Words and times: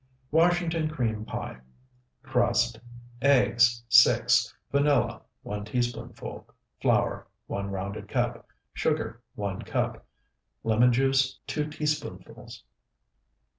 WASHINGTON 0.31 0.89
CREAM 0.89 1.25
PIE 1.25 1.57
Crust: 2.23 2.79
Eggs, 3.21 3.83
6. 3.89 4.51
Vanilla, 4.71 5.21
1 5.43 5.63
teaspoonful. 5.65 6.47
Flour, 6.81 7.27
1 7.45 7.69
rounded 7.69 8.07
cup. 8.07 8.47
Sugar, 8.73 9.21
1 9.35 9.61
cup. 9.61 10.03
Lemon 10.63 10.91
juice, 10.91 11.37
2 11.45 11.67
teaspoonfuls. 11.69 12.63